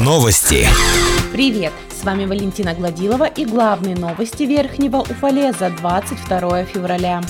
Новости. 0.00 0.66
Привет! 1.32 1.74
С 1.90 2.02
вами 2.02 2.24
Валентина 2.24 2.72
Гладилова 2.72 3.26
и 3.26 3.44
главные 3.44 3.94
новости 3.94 4.44
Верхнего 4.44 5.00
Уфале 5.00 5.52
за 5.52 5.68
22 5.68 6.64
февраля. 6.64 7.20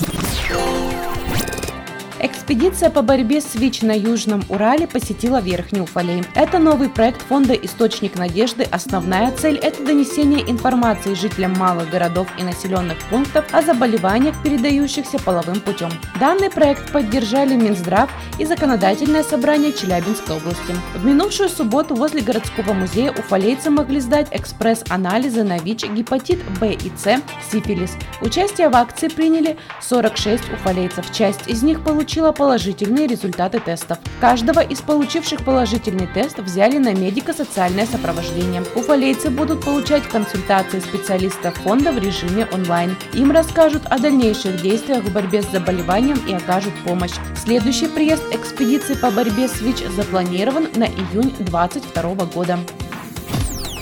Экспедиция 2.49 2.89
по 2.89 3.03
борьбе 3.03 3.41
с 3.41 3.53
ВИЧ 3.53 3.83
на 3.83 3.91
Южном 3.91 4.41
Урале 4.49 4.87
посетила 4.87 5.39
Верхний 5.39 5.81
Уфалей. 5.81 6.23
Это 6.33 6.57
новый 6.57 6.89
проект 6.89 7.21
фонда 7.21 7.53
«Источник 7.53 8.15
надежды». 8.15 8.63
Основная 8.63 9.31
цель– 9.33 9.57
это 9.61 9.85
донесение 9.85 10.41
информации 10.49 11.13
жителям 11.13 11.53
малых 11.53 11.91
городов 11.91 12.27
и 12.39 12.43
населенных 12.43 12.97
пунктов 13.11 13.45
о 13.51 13.61
заболеваниях, 13.61 14.33
передающихся 14.41 15.19
половым 15.19 15.59
путем. 15.61 15.91
Данный 16.19 16.49
проект 16.49 16.91
поддержали 16.91 17.53
Минздрав 17.55 18.09
и 18.39 18.45
Законодательное 18.45 19.21
собрание 19.21 19.71
Челябинской 19.71 20.37
области. 20.37 20.73
В 20.95 21.05
минувшую 21.05 21.49
субботу 21.49 21.93
возле 21.93 22.21
городского 22.21 22.73
музея 22.73 23.11
уфалейцы 23.11 23.69
могли 23.69 23.99
сдать 23.99 24.29
экспресс-анализы 24.31 25.43
на 25.43 25.59
ВИЧ, 25.59 25.89
гепатит 25.89 26.39
Б 26.59 26.73
и 26.73 26.91
С, 26.97 27.21
сифилис. 27.51 27.95
Участие 28.21 28.69
в 28.69 28.75
акции 28.75 29.07
приняли 29.07 29.55
46 29.81 30.51
уфалейцев. 30.51 31.11
Часть 31.11 31.47
из 31.47 31.61
них 31.61 31.83
получила 31.83 32.31
положительные 32.39 33.05
результаты 33.05 33.59
тестов. 33.59 33.97
Каждого 34.21 34.61
из 34.61 34.79
получивших 34.79 35.43
положительный 35.43 36.07
тест 36.07 36.39
взяли 36.39 36.77
на 36.77 36.93
медико-социальное 36.93 37.85
сопровождение. 37.85 38.63
Уфалейцы 38.75 39.29
будут 39.29 39.65
получать 39.65 40.03
консультации 40.03 40.79
специалистов 40.79 41.53
фонда 41.55 41.91
в 41.91 41.97
режиме 41.97 42.47
онлайн. 42.53 42.95
Им 43.13 43.31
расскажут 43.31 43.85
о 43.87 43.99
дальнейших 43.99 44.61
действиях 44.61 45.03
в 45.03 45.13
борьбе 45.13 45.41
с 45.41 45.51
заболеванием 45.51 46.17
и 46.29 46.33
окажут 46.33 46.73
помощь. 46.85 47.15
Следующий 47.35 47.87
приезд 47.87 48.23
экспедиции 48.31 48.93
по 48.93 49.11
борьбе 49.11 49.49
с 49.49 49.59
ВИЧ 49.59 49.89
запланирован 49.93 50.69
на 50.75 50.85
июнь 50.85 51.35
2022 51.39 52.25
года 52.33 52.59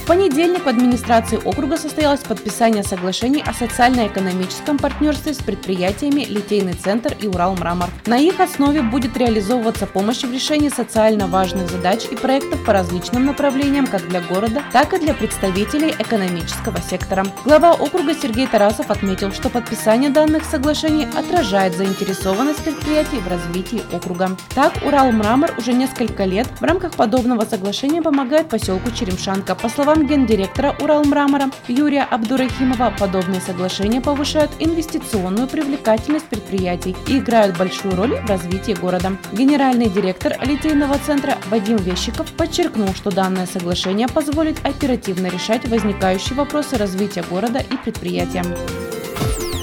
понедельник 0.07 0.65
в 0.65 0.69
администрации 0.69 1.37
округа 1.43 1.77
состоялось 1.77 2.21
подписание 2.21 2.81
соглашений 2.81 3.43
о 3.45 3.53
социально-экономическом 3.53 4.77
партнерстве 4.77 5.33
с 5.33 5.37
предприятиями 5.37 6.23
«Литейный 6.23 6.73
центр» 6.73 7.13
и 7.19 7.27
«Уралмрамор». 7.27 7.89
На 8.05 8.17
их 8.17 8.39
основе 8.39 8.81
будет 8.81 9.17
реализовываться 9.17 9.85
помощь 9.85 10.23
в 10.23 10.31
решении 10.31 10.69
социально 10.69 11.27
важных 11.27 11.69
задач 11.69 12.05
и 12.09 12.15
проектов 12.15 12.63
по 12.63 12.71
различным 12.71 13.25
направлениям 13.25 13.85
как 13.85 14.07
для 14.07 14.21
города, 14.21 14.63
так 14.71 14.93
и 14.93 14.99
для 14.99 15.13
представителей 15.13 15.93
экономического 15.99 16.79
сектора. 16.81 17.25
Глава 17.43 17.73
округа 17.73 18.13
Сергей 18.13 18.47
Тарасов 18.47 18.89
отметил, 18.89 19.33
что 19.33 19.49
подписание 19.49 20.09
данных 20.09 20.45
соглашений 20.45 21.05
отражает 21.17 21.75
заинтересованность 21.75 22.63
предприятий 22.63 23.17
в 23.17 23.27
развитии 23.27 23.81
округа. 23.91 24.37
Так, 24.55 24.73
«Уралмрамор» 24.85 25.53
уже 25.57 25.73
несколько 25.73 26.23
лет 26.23 26.47
в 26.61 26.63
рамках 26.63 26.93
подобного 26.93 27.43
соглашения 27.43 28.01
помогает 28.01 28.47
поселку 28.47 28.89
Черемшанка. 28.91 29.53
По 29.55 29.67
словам 29.67 29.96
словам 29.97 30.07
гендиректора 30.07 30.75
Уралмрамора 30.79 31.49
Юрия 31.67 32.03
Абдурахимова, 32.03 32.93
подобные 32.99 33.41
соглашения 33.41 34.01
повышают 34.01 34.51
инвестиционную 34.59 35.47
привлекательность 35.47 36.25
предприятий 36.25 36.95
и 37.07 37.17
играют 37.17 37.57
большую 37.57 37.95
роль 37.95 38.15
в 38.15 38.29
развитии 38.29 38.73
города. 38.73 39.17
Генеральный 39.31 39.89
директор 39.89 40.33
Литейного 40.45 40.97
центра 40.99 41.37
Вадим 41.49 41.77
Вещиков 41.77 42.31
подчеркнул, 42.33 42.93
что 42.95 43.09
данное 43.11 43.47
соглашение 43.47 44.07
позволит 44.07 44.63
оперативно 44.65 45.27
решать 45.27 45.67
возникающие 45.67 46.35
вопросы 46.35 46.77
развития 46.77 47.23
города 47.29 47.59
и 47.59 47.77
предприятия. 47.77 48.43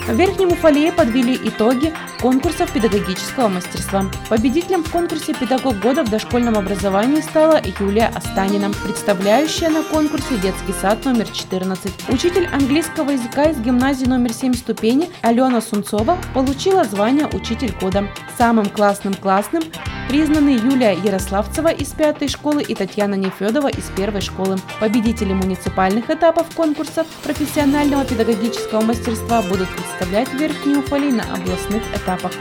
В 0.07 0.15
Верхнем 0.17 0.53
Уфалее 0.53 0.93
подвели 0.93 1.35
итоги 1.35 1.91
конкурсов 2.21 2.71
педагогического 2.71 3.49
мастерства. 3.49 4.05
Победителем 4.29 4.85
в 4.85 4.91
конкурсе 4.91 5.33
«Педагог 5.33 5.81
года» 5.81 6.05
в 6.05 6.11
дошкольном 6.11 6.59
образовании 6.59 7.23
стала 7.23 7.59
Юлия 7.81 8.13
Останина, 8.15 8.71
представляющая 8.85 9.71
на 9.71 9.83
конкурсе 9.83 10.37
детский 10.37 10.75
сад 10.79 11.07
номер 11.07 11.27
14. 11.29 11.91
Учитель 12.11 12.47
английского 12.53 13.13
языка 13.13 13.45
из 13.45 13.59
гимназии 13.59 14.05
номер 14.05 14.35
7 14.35 14.53
ступени 14.53 15.09
Алена 15.23 15.63
Сунцова 15.63 16.19
получила 16.35 16.85
звание 16.85 17.27
«Учитель 17.27 17.75
года». 17.81 18.07
Самым 18.37 18.67
классным 18.67 19.15
классным 19.15 19.63
признаны 20.09 20.51
Юлия 20.51 20.93
Ярославцева 20.93 21.69
из 21.69 21.91
пятой 21.93 22.29
школы 22.29 22.63
и 22.63 22.75
Татьяна 22.75 23.15
Нефедова 23.15 23.69
из 23.69 23.85
первой 23.97 24.21
школы. 24.21 24.57
Победители 24.81 25.33
муниципальных 25.33 26.11
этапов 26.11 26.55
конкурсов 26.55 27.07
профессионального 27.23 28.05
педагогического 28.05 28.81
мастерства 28.81 29.43
будут 29.43 29.69
представлять 29.75 30.33
Верхнюю 30.35 30.81
Уфалей 30.81 31.13
на 31.13 31.23
областных 31.23 31.83
этапах. 31.95 32.33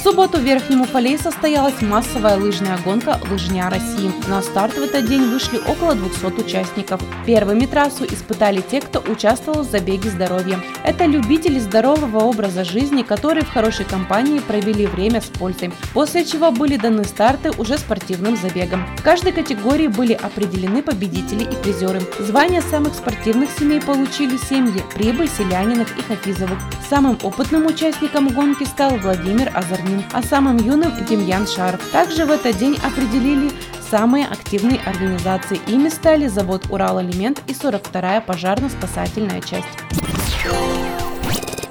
В 0.00 0.02
субботу 0.02 0.38
в 0.38 0.40
Верхнем 0.40 0.80
Уфалее 0.80 1.18
состоялась 1.18 1.82
массовая 1.82 2.38
лыжная 2.38 2.78
гонка 2.78 3.20
«Лыжня 3.30 3.68
России». 3.68 4.10
На 4.28 4.40
старт 4.40 4.72
в 4.72 4.82
этот 4.82 5.06
день 5.06 5.28
вышли 5.28 5.58
около 5.58 5.94
200 5.94 6.40
участников. 6.40 7.02
Первыми 7.26 7.66
трассу 7.66 8.06
испытали 8.06 8.62
те, 8.62 8.80
кто 8.80 9.00
участвовал 9.00 9.60
в 9.60 9.70
забеге 9.70 10.08
здоровья. 10.08 10.58
Это 10.84 11.04
любители 11.04 11.58
здорового 11.58 12.20
образа 12.20 12.64
жизни, 12.64 13.02
которые 13.02 13.44
в 13.44 13.52
хорошей 13.52 13.84
компании 13.84 14.38
провели 14.38 14.86
время 14.86 15.20
с 15.20 15.26
пользой, 15.26 15.70
после 15.92 16.24
чего 16.24 16.50
были 16.50 16.78
даны 16.78 17.04
старты 17.04 17.50
уже 17.58 17.76
спортивным 17.76 18.38
забегом. 18.38 18.86
В 18.96 19.02
каждой 19.02 19.32
категории 19.32 19.88
были 19.88 20.14
определены 20.14 20.82
победители 20.82 21.44
и 21.44 21.62
призеры. 21.62 22.00
Звания 22.18 22.62
самых 22.62 22.94
спортивных 22.94 23.50
семей 23.50 23.82
получили 23.82 24.38
семьи 24.38 24.82
Прибыль, 24.94 25.28
Селяниных 25.28 25.88
и 25.98 26.00
Хафизовых. 26.00 26.58
Самым 26.88 27.18
опытным 27.22 27.66
участником 27.66 28.28
гонки 28.28 28.64
стал 28.64 28.96
Владимир 28.96 29.52
Азарнин 29.54 29.89
ним, 29.90 30.04
а 30.12 30.22
самым 30.22 30.56
юным– 30.56 30.92
Демьян 31.08 31.46
Шаров. 31.46 31.80
Также 31.90 32.24
в 32.24 32.30
этот 32.30 32.56
день 32.56 32.78
определили 32.82 33.50
самые 33.90 34.26
активные 34.26 34.80
организации. 34.86 35.60
Ими 35.66 35.88
стали 35.88 36.28
завод 36.28 36.66
«Урал-Элемент» 36.70 37.42
и 37.46 37.52
42-я 37.52 38.20
пожарно-спасательная 38.20 39.40
часть. 39.40 39.66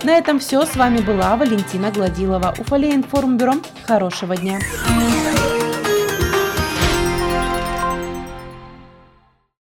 На 0.03 0.17
этом 0.17 0.39
все. 0.39 0.65
С 0.65 0.75
вами 0.75 0.99
была 0.99 1.35
Валентина 1.35 1.91
Гладилова. 1.91 2.55
Уфалей 2.57 2.95
информбюро. 2.95 3.55
Хорошего 3.85 4.35
дня. 4.37 4.59